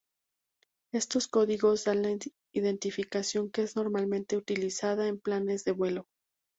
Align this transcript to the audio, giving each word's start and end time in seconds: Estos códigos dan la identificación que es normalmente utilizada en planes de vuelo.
Estos 0.91 1.27
códigos 1.27 1.83
dan 1.83 2.01
la 2.01 2.09
identificación 2.55 3.51
que 3.51 3.61
es 3.61 3.75
normalmente 3.75 4.35
utilizada 4.35 5.07
en 5.07 5.19
planes 5.19 5.63
de 5.63 5.73
vuelo. 5.73 6.07